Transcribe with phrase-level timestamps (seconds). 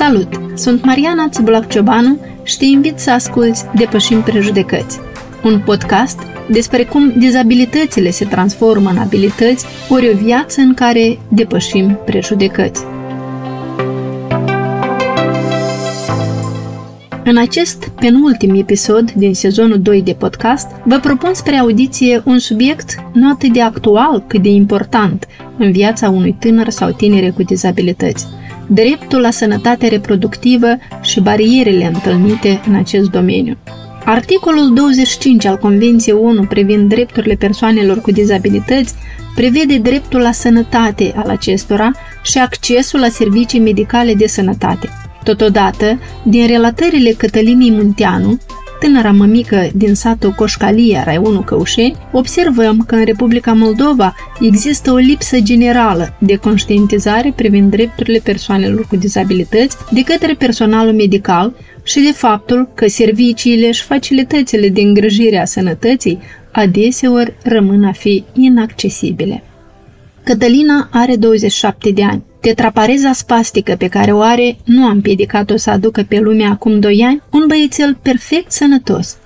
[0.00, 0.40] Salut!
[0.54, 4.98] Sunt Mariana Țibulac Ciobanu și te invit să asculți Depășim Prejudecăți,
[5.44, 6.18] un podcast
[6.50, 12.84] despre cum dizabilitățile se transformă în abilități ori o viață în care depășim prejudecăți.
[17.24, 22.94] În acest penultim episod din sezonul 2 de podcast, vă propun spre audiție un subiect
[23.12, 25.26] nu atât de actual cât de important
[25.58, 28.26] în viața unui tânăr sau tinere cu dizabilități–
[28.72, 30.66] dreptul la sănătate reproductivă
[31.02, 33.56] și barierele întâlnite în acest domeniu.
[34.04, 38.94] Articolul 25 al Convenției ONU privind drepturile persoanelor cu dizabilități
[39.34, 41.90] prevede dreptul la sănătate al acestora
[42.22, 44.88] și accesul la servicii medicale de sănătate.
[45.24, 48.38] Totodată, din relatările Cătălinii Munteanu,
[48.80, 55.40] tânăra mămică din satul Coșcalia, raionul Căușeni, observăm că în Republica Moldova există o lipsă
[55.40, 62.68] generală de conștientizare privind drepturile persoanelor cu dizabilități de către personalul medical și de faptul
[62.74, 66.18] că serviciile și facilitățile de îngrijire a sănătății
[66.52, 69.42] adeseori rămân a fi inaccesibile.
[70.30, 72.22] Cătălina are 27 de ani.
[72.40, 77.02] Tetrapareza spastică pe care o are nu a împiedicat-o să aducă pe lume acum 2
[77.04, 79.16] ani un băiețel perfect sănătos.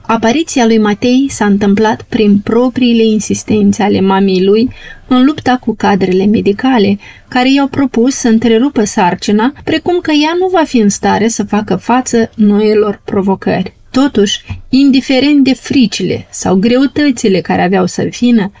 [0.00, 4.70] Apariția lui Matei s-a întâmplat prin propriile insistențe ale mamei lui
[5.06, 10.48] în lupta cu cadrele medicale, care i-au propus să întrerupă sarcina, precum că ea nu
[10.52, 13.74] va fi în stare să facă față noilor provocări.
[13.90, 18.52] Totuși, indiferent de fricile sau greutățile care aveau să vină,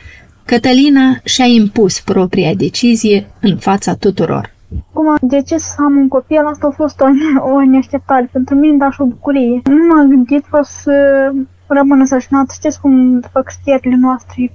[0.52, 4.54] Cătălina și-a impus propria decizie în fața tuturor.
[4.92, 7.06] Cum am decis să am un copil, asta a fost o,
[7.54, 9.60] o neașteptare pentru mine, dar și o bucurie.
[9.64, 10.92] Nu m-am gândit că să
[11.66, 12.50] rămână sășinat.
[12.50, 14.52] Știți cum fac stietele noastre,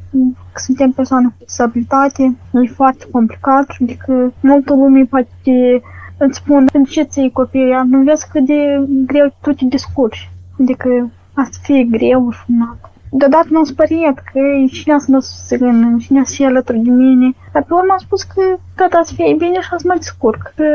[0.52, 5.82] că suntem persoane cu disabilitate, e foarte complicat, adică multă lume poate
[6.18, 10.30] îți spun, în ce ți copiii, nu vezi cât de greu tu te descurci.
[10.60, 14.40] Adică asta fie greu și unat deodată m-am speriat că
[14.72, 17.34] cine să mă susțină, cine să fie alături de mine.
[17.54, 18.42] Dar pe urmă am spus că
[18.76, 20.66] gata să fie bine și să mă descurc, că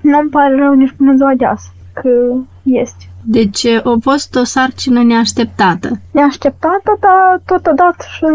[0.00, 2.10] nu-mi pare rău nici până ziua de azi, că
[2.62, 3.04] este.
[3.22, 5.88] Deci a fost o sarcină neașteptată.
[6.10, 8.26] Neașteptată, dar totodată și,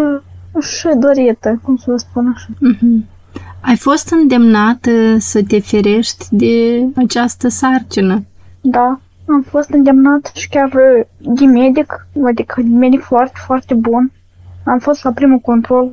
[0.70, 2.48] și dorită, cum să vă spun așa.
[2.54, 3.18] Mm-hmm.
[3.62, 8.24] Ai fost îndemnată să te ferești de această sarcină?
[8.62, 9.00] Da,
[9.34, 14.12] am fost îndemnat și chiar uh, de medic, adică de medic foarte, foarte bun.
[14.64, 15.92] Am fost la primul control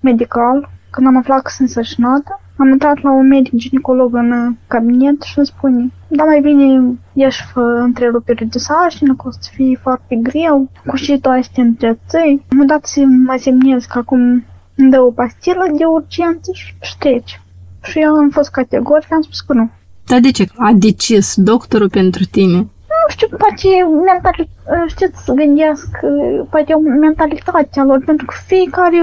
[0.00, 2.40] medical, când am aflat că sunt sășinată.
[2.56, 6.98] Am intrat la un medic ginecolog în uh, cabinet și îmi spune, da, mai bine
[7.12, 11.44] ieși fă întrerupere de sarcină, că o să fie foarte greu, cu și tu ai
[11.44, 12.44] să te întreții.
[12.50, 14.44] Am dat să mă semnez că acum
[14.76, 16.50] îmi dă o pastilă de urgență
[16.80, 17.40] și trece.
[17.82, 19.70] Și eu am fost categoric, am spus că nu.
[20.06, 22.66] Dar de ce a decis doctorul pentru tine?
[23.02, 23.68] Nu știu, poate
[24.06, 24.48] mental,
[24.86, 26.06] știți, să gândească,
[26.50, 29.00] poate o mentalitate a lor, pentru că fiecare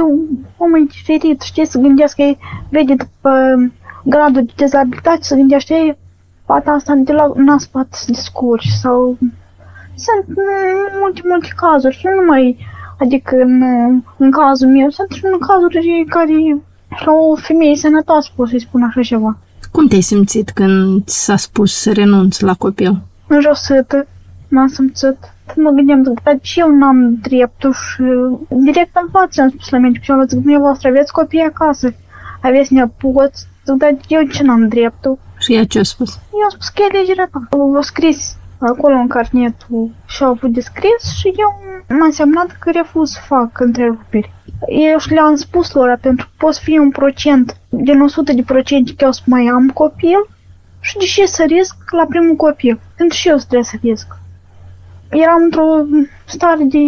[0.58, 2.24] om e diferit, știți, să gândească,
[2.70, 3.32] vede după
[4.04, 5.98] gradul de dezabilitate, să gândește,
[6.46, 9.18] poate asta de la nas poate să descurci sau
[9.96, 10.38] sunt
[11.00, 12.58] multe, multe cazuri și nu numai,
[13.00, 13.62] adică în,
[14.18, 16.34] în cazul meu, sunt și în cazuri care
[17.06, 19.38] la o femeie sănătoasă pot să-i spun așa ceva.
[19.72, 23.02] Cum te-ai simțit când s-a spus să renunți la copil?
[23.32, 24.08] Înjosită,
[24.50, 25.18] m-am simțit.
[25.56, 28.04] Mă gândeam, dar ce eu n-am dreptul și
[28.50, 31.94] direct în față am spus la medic și am zis, dumneavoastră aveți copii acasă,
[32.42, 33.48] aveți nepoți,
[33.78, 35.20] dar eu ce n-am dreptul?
[35.40, 36.20] Și ea ce a spus?
[36.34, 37.48] Eu am spus că e legea ta.
[37.50, 41.62] Au scris acolo în carnetul și au avut descris și eu
[41.98, 44.34] m-am semnat că refuz să fac întreruperi.
[44.68, 48.94] Eu și le-am spus lor, pentru că pot fi un procent din 100 de procente
[48.98, 50.30] că eu să mai am copil
[50.80, 52.80] și de ce să risc la primul copil?
[52.98, 54.08] Pentru și eu trebuie să risc.
[55.10, 55.86] Eram într-o
[56.26, 56.80] stare de,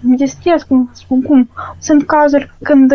[0.00, 1.48] de stres, cum spun cum.
[1.78, 2.92] Sunt cazuri când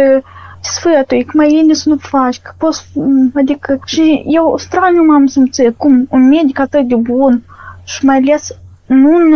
[0.62, 2.86] sfătui, că mai bine să nu faci, că poți,
[3.36, 7.44] adică, și eu straniu m-am simțit, cum un medic atât de bun
[7.84, 9.34] și mai ales nu în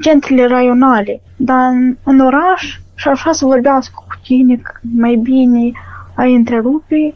[0.00, 5.72] centrele raionale, dar în, în oraș și așa să vorbească cu tine, că mai bine
[6.14, 7.14] ai întrerupe,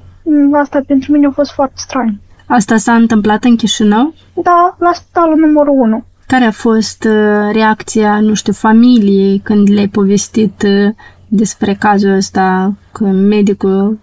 [0.53, 2.19] asta pentru mine a fost foarte straniu.
[2.47, 4.15] Asta s-a întâmplat în Chișinău?
[4.43, 6.05] Da, la spitalul numărul 1.
[6.27, 10.95] Care a fost uh, reacția, nu știu, familiei când le-ai povestit uh,
[11.29, 13.99] despre cazul ăsta, că medicul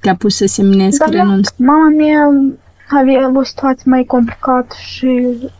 [0.00, 1.52] te-a pus să semnezi da, că renunți?
[1.56, 2.28] Mama mea
[2.88, 5.06] avea o situație mai complicată și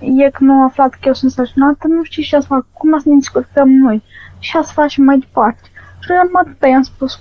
[0.00, 2.98] e că nu a aflat că eu sunt sășinată, nu știu ce să fac, cum
[2.98, 4.02] să ne descurcăm noi
[4.38, 5.68] și să facem mai departe.
[6.00, 7.20] Și am atât i-am spus,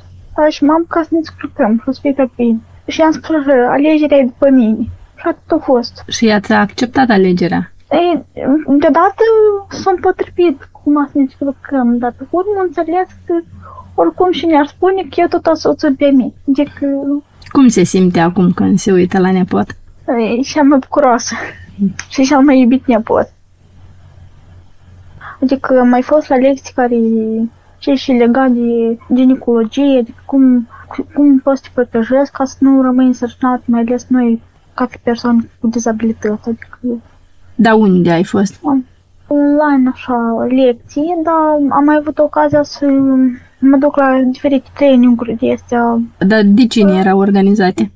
[0.49, 2.59] și mam ca să ne descurcăm, să fie bine.
[2.87, 3.35] Și am spus,
[3.69, 4.87] alegerea e după mine.
[5.15, 6.03] Și atât a fost.
[6.07, 7.71] Și ea ți-a acceptat alegerea.
[7.91, 8.23] Ei,
[8.79, 9.23] deodată
[9.69, 13.33] sunt potrivit cum să ne descurcăm, dar pe urmă înțeles că
[13.95, 16.33] oricum și ne-ar spune că eu tot asoțul pe mine.
[16.49, 16.85] Adică
[17.51, 19.67] Cum se simte acum când se uită la nepot?
[20.37, 21.35] e cea mai bucuroasă
[22.09, 23.33] și cel mai iubit nepot.
[25.41, 26.95] Adică am mai fost la lecții care
[27.77, 30.67] ce și legat de ginecologie, adică cum,
[31.13, 34.41] cum poți să te protejezi ca să nu rămâi însărcinat, mai ales noi
[34.73, 36.49] ca fi persoane cu dizabilități.
[36.49, 37.01] Adică
[37.55, 38.59] Dar unde ai fost?
[38.63, 38.85] am
[39.27, 42.85] online așa lecții, dar am mai avut ocazia să
[43.59, 47.91] mă duc la diferite traininguri de astea Dar de cine erau organizate?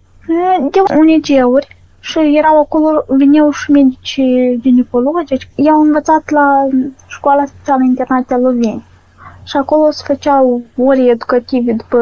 [0.72, 4.22] de ONG-uri și erau acolo, veneau și medici
[4.60, 6.68] ginecologi, deci i-au învățat la
[7.08, 8.86] școala specială internația Loveni.
[9.44, 12.00] Și acolo se făceau ori educative după,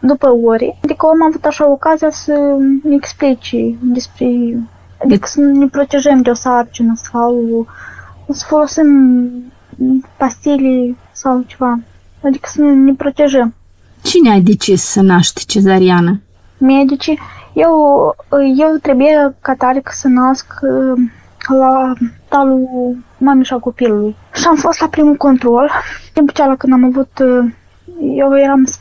[0.00, 0.78] după ore.
[0.82, 4.58] Adică am avut așa ocazia să ne explice despre...
[5.04, 7.66] Adică să ne protejăm de o sarcină sau
[8.30, 9.30] să folosim
[10.16, 11.78] pastile sau ceva.
[12.22, 13.54] Adică să ne protejăm.
[14.02, 16.20] Cine ai decis să naști cezariană?
[16.58, 17.18] medicii.
[17.52, 18.14] Eu,
[18.56, 21.00] eu trebuie ca tare să nasc uh,
[21.58, 21.92] la
[22.28, 24.16] talul mamei și a copilului.
[24.34, 25.70] Și am fost la primul control.
[26.12, 27.52] Timpul cealaltă când am avut, uh,
[28.16, 28.78] eu eram să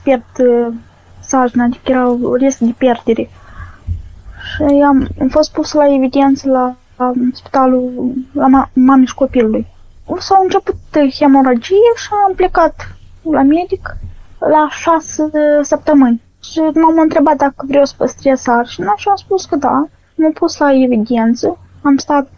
[1.28, 3.30] pierd uh, sarcina, adică era o risc de pierdere.
[4.44, 9.68] Și am, am fost pus la evidență la, la spitalul la ma- mamei și copilului.
[10.20, 10.76] S-au început
[11.20, 13.96] hemoragie și am plecat la medic
[14.40, 15.30] la șase
[15.62, 16.22] săptămâni.
[16.44, 19.88] Și m-am întrebat dacă vreau să păstrez sarcina și am spus că da.
[20.16, 22.30] M-am pus la evidență, am stat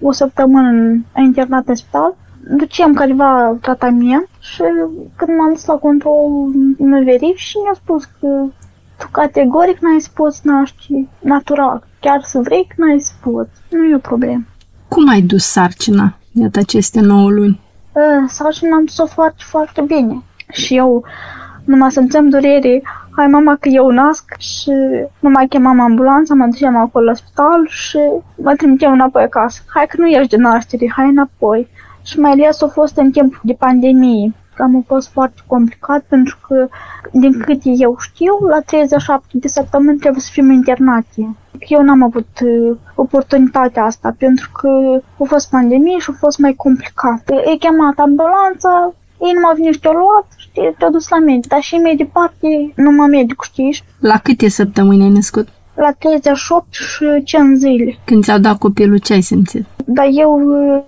[0.00, 2.14] o săptămână în- internat în spital,
[2.48, 4.62] duceam careva tratament și
[5.16, 6.28] când m-am dus la control
[6.78, 8.26] mă verific și mi-a spus că
[8.98, 11.86] tu categoric n-ai să poți naște natural.
[12.00, 13.50] Chiar să vrei că n-ai să poți.
[13.70, 14.42] Nu e o problemă.
[14.88, 16.14] Cum ai dus sarcina?
[16.32, 17.60] Iată aceste 9 luni.
[17.92, 20.22] Uh, sarcina am dus-o foarte, foarte bine.
[20.52, 21.04] Și eu
[21.64, 22.82] numai simțeam durere,
[23.16, 24.70] hai mama că eu nasc și
[25.20, 27.98] nu mai chemam ambulanța, mă duceam acolo la spital și
[28.36, 29.62] mă trimiteam înapoi acasă.
[29.74, 31.68] Hai că nu ești de naștere, hai înapoi.
[32.04, 34.32] Și mai ales a fost în timpul de pandemie.
[34.58, 36.68] Am a fost foarte complicat pentru că,
[37.12, 41.36] din câte eu știu, la 37 de săptămâni trebuie să fim internate.
[41.68, 44.68] Eu n-am avut uh, oportunitatea asta pentru că
[45.18, 47.22] a fost pandemie și a fost mai complicat.
[47.52, 51.18] E chemat ambulanța, ei nu m-au venit și te-au luat și te- te-au dus la
[51.18, 51.46] medic.
[51.46, 53.82] Dar și mai departe, numai medicul, știi?
[53.98, 55.48] La câte săptămâni ai născut?
[55.74, 57.98] La 38 și 5 zile.
[58.04, 59.64] Când ți-au dat copilul, ce ai simțit?
[59.84, 60.40] Dar eu,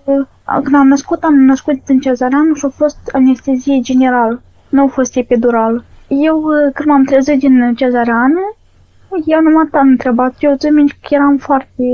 [0.04, 0.26] uh,
[0.60, 4.42] când am născut, am născut în cezarian și a fost anestezie generală.
[4.68, 5.84] Nu a fost epidural.
[6.08, 8.40] Eu, uh, când m-am trezit din cezariană,
[9.26, 10.34] eu numai am întrebat.
[10.38, 11.84] Eu țin minte că eram foarte...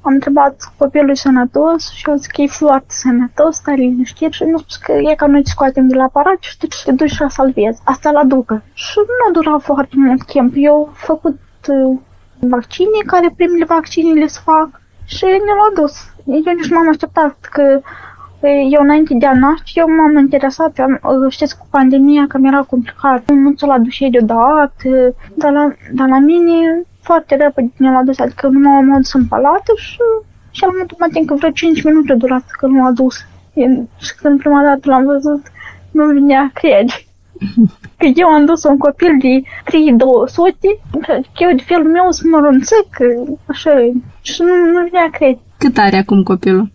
[0.00, 4.44] Am întrebat copilul e sănătos și eu zic că e foarte sănătos, stai liniștit și
[4.44, 7.10] nu spus că e ca noi te scoatem de la aparat și te, te duci
[7.10, 7.80] și la salvezi.
[7.84, 8.62] Asta la ducă.
[8.72, 10.52] Și nu a durat foarte mult timp.
[10.56, 11.38] Eu am făcut
[11.68, 11.98] uh,
[12.40, 14.68] vaccine, care primele vaccine le să fac
[15.04, 15.94] și ne l-au dus.
[16.30, 17.80] Eu nici nu m-am așteptat că
[18.46, 22.24] e, eu înainte de a naște, eu m-am interesat, eu am, uh, știți, cu pandemia,
[22.28, 23.30] că mi-era complicat.
[23.30, 28.18] Nu ți-o la dușe deodată, dar la, dar la mine foarte repede ne l-a dus,
[28.18, 29.98] adică nu m-am adus în palată și
[30.50, 33.16] și am mă timp că vreo 5 minute a durat că nu m-a dus.
[33.54, 35.42] E- Și când prima dată l-am văzut,
[35.90, 36.92] nu vinea crede.
[37.98, 42.96] Că eu am dus un copil de 3200, că eu de felul meu sunt mărunțic,
[43.46, 43.70] așa,
[44.20, 45.38] și nu, nu vinea crede.
[45.58, 46.70] Cât are acum copilul?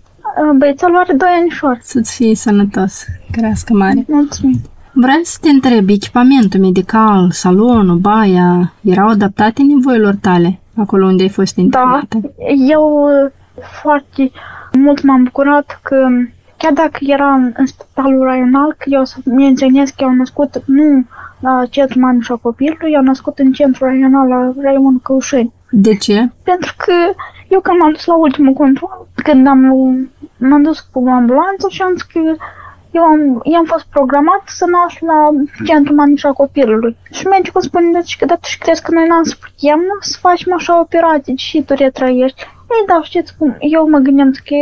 [0.58, 1.80] Băiețelul are 2 anișori.
[1.82, 4.06] Să-ți fie sănătos, crească mare.
[4.08, 4.56] Mulțumim.
[4.94, 11.30] Vreau să te întreb, echipamentul medical, salonul, baia, erau adaptate nevoilor tale, acolo unde ai
[11.30, 12.22] fost Da, internată?
[12.70, 13.32] eu uh,
[13.82, 14.32] foarte
[14.78, 16.08] mult m-am bucurat că
[16.58, 21.06] chiar dacă eram în spitalul raional, că eu să menționez că eu am născut nu
[21.40, 25.54] la centrul mamei și a copilului, eu am născut în centrul raional la raionul Căușeni.
[25.70, 26.32] De ce?
[26.44, 26.94] Pentru că
[27.54, 29.62] eu când m-am dus la ultimul control, când am,
[30.38, 32.20] m-am dus cu ambulanță și am zis că
[32.92, 35.20] eu am, eu am fost programat să nasc la
[35.66, 36.96] centrul mamei și a copilului.
[37.12, 40.18] Și medicul spune, deci că dar tu și crezi că noi n-am să putem să
[40.20, 42.42] facem așa operații și tu retrăiești.
[42.76, 44.60] Ei, da, știți cum, eu mă gândeam că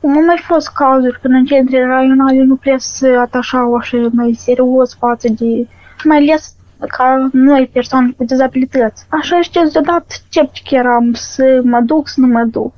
[0.00, 4.32] cum au mai fost cazuri când în centre raionale nu prea se atașau așa mai
[4.36, 5.68] serios față de,
[6.04, 6.54] mai ales
[6.88, 9.06] ca noi persoane cu dizabilități.
[9.08, 12.72] Așa știți, deodată sceptic eram să mă duc, să nu mă duc.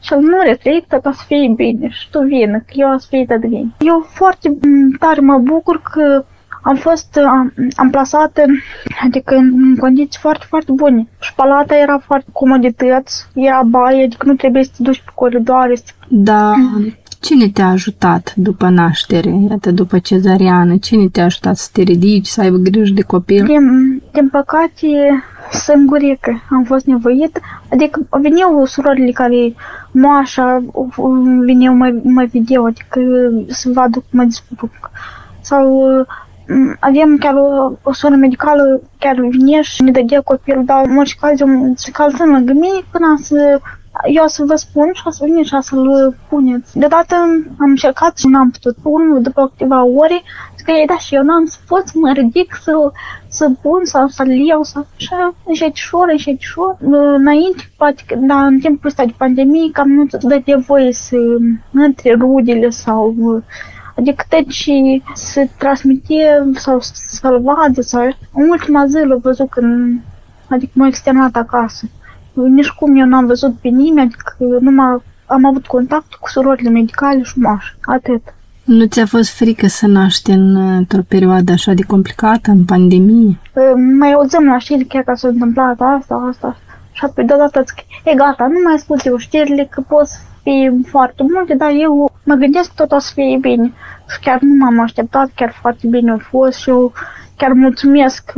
[0.00, 3.40] Și nu reflectă ca să fie bine și tu vină, că eu să fie tot
[3.40, 3.74] bine.
[3.78, 6.24] Eu foarte m, tare mă bucur că
[6.62, 8.42] am fost am, amplasată,
[9.04, 11.08] adică în, în condiții foarte, foarte bune.
[11.20, 15.74] Și palata era foarte comodități, era baie, adică nu trebuie să te duci pe coridoare.
[16.08, 16.52] Da,
[17.20, 20.76] Cine te-a ajutat după naștere, iată, după cezariană?
[20.76, 23.44] Cine te-a ajutat să te ridici, să aibă grijă de copil?
[23.44, 24.88] Din, din păcate,
[25.52, 27.40] sângurică am fost nevoit.
[27.72, 29.54] Adică veneau surorile care
[29.92, 30.62] moașa,
[31.44, 33.00] veneau mai, mai video, adică
[33.46, 34.90] să vadă cum mă descurc.
[35.40, 35.86] Sau
[36.80, 41.14] avem chiar o, o soră medicală, chiar vine și ne dădea copilul, dar în orice
[41.20, 41.38] caz
[41.74, 43.60] se calță lângă mine până să
[44.04, 46.78] eu o să vă spun și o să veniți și o să-l puneți.
[46.78, 48.76] Deodată am încercat și n-am putut.
[48.82, 50.22] Unul după câteva ore,
[50.56, 52.72] zic că da, și eu n-am să pot să mă ridic, să,
[53.28, 56.76] să pun sau să-l iau, sau așa, încetișor, încetișor.
[57.16, 61.16] Înainte, poate, dar în timpul ăsta de pandemie, cam nu te de voie să
[61.72, 63.14] între rudele sau
[63.96, 68.02] Adică și se transmite sau să-l vadă sau
[68.32, 70.00] în ultima zi l-a văzut când
[70.48, 71.86] adică m-a externat acasă
[72.34, 77.22] nici cum eu n-am văzut pe nimeni, adică numai am avut contact cu surorile medicale
[77.22, 78.22] și moașă, atât.
[78.64, 83.38] Nu ți-a fost frică să naști în, într-o perioadă așa de complicată, în pandemie?
[83.52, 86.56] Păi, mai auzăm la știri chiar că s-a întâmplat asta, asta,
[86.92, 90.74] și apoi deodată zic, e gata, nu mai ascult eu știrile că pot să fie
[90.86, 93.72] foarte multe, dar eu mă gândesc că tot o să fie bine.
[94.10, 96.92] Și chiar nu m-am așteptat, chiar foarte bine a fost și eu
[97.36, 98.32] chiar mulțumesc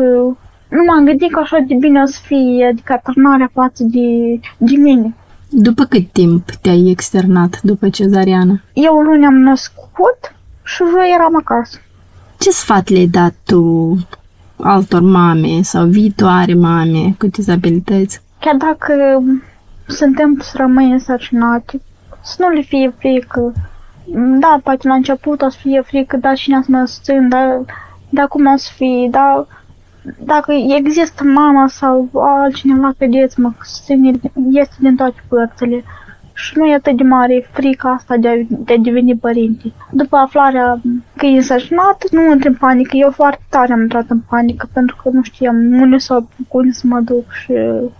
[0.76, 4.76] nu m-am gândit că așa de bine o să fie, adică turnarea față de, de
[4.76, 5.14] mine.
[5.48, 8.62] După cât timp te-ai externat după cezariană?
[8.72, 11.78] Eu luni am născut și joi eram acasă.
[12.38, 13.96] Ce sfat le-ai dat tu
[14.56, 18.20] altor mame sau viitoare mame cu dizabilități?
[18.40, 19.22] Chiar dacă
[19.86, 21.80] suntem să rămânem însărcinate,
[22.22, 23.52] să nu le fie frică.
[24.40, 27.60] Da, poate la început o să fie frică, dar cine să mă susțin, dar,
[28.08, 29.46] dar cum o să fie, dar
[30.24, 33.52] dacă există mama sau altcineva, credeți-mă,
[34.52, 35.84] este din toate părțile.
[36.34, 39.72] Și nu e atât de mare frica asta de a, de a deveni părinte.
[39.90, 40.80] După aflarea
[41.16, 42.96] că e însărcinat, nu intru în panică.
[42.96, 46.82] Eu foarte tare am intrat în panică pentru că nu știam unde sau unde să
[46.86, 47.24] mă duc.
[47.32, 47.52] Și...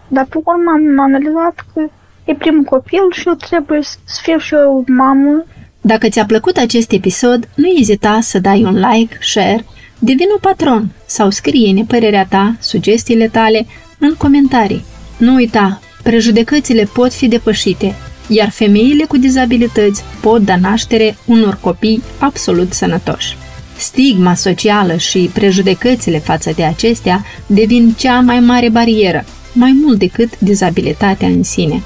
[0.09, 1.87] Dar pe urmă am analizat că
[2.25, 5.45] e primul copil și eu trebuie să fiu și eu mamă.
[5.81, 9.65] Dacă ți-a plăcut acest episod, nu ezita să dai un like, share
[10.05, 13.67] Devin un patron sau scrie-ne părerea ta, sugestiile tale
[13.99, 14.85] în comentarii.
[15.17, 17.95] Nu uita, prejudecățile pot fi depășite,
[18.29, 23.37] iar femeile cu dizabilități pot da naștere unor copii absolut sănătoși.
[23.77, 30.39] Stigma socială și prejudecățile față de acestea devin cea mai mare barieră, mai mult decât
[30.39, 31.83] dizabilitatea în sine.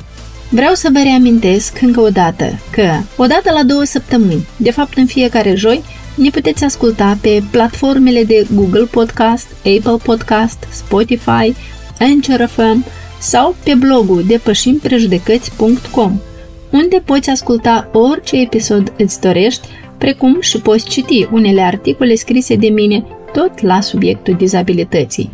[0.49, 5.07] Vreau să vă reamintesc încă o dată că, odată la două săptămâni, de fapt în
[5.07, 5.83] fiecare joi,
[6.17, 11.55] ne puteți asculta pe platformele de Google Podcast, Apple Podcast, Spotify,
[11.99, 12.85] Anchor FM
[13.19, 16.21] sau pe blogul depășimprejudecăți.com,
[16.71, 19.69] unde poți asculta orice episod îți dorești,
[19.99, 25.31] precum și poți citi unele articole scrise de mine tot la subiectul dizabilității.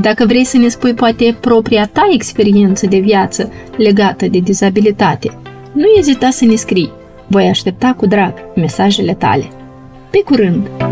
[0.00, 5.38] Dacă vrei să ne spui poate propria ta experiență de viață legată de dizabilitate,
[5.72, 6.92] nu ezita să ne scrii.
[7.26, 9.65] Voi aștepta cu drag mesajele tale.
[10.10, 10.85] Pe curând!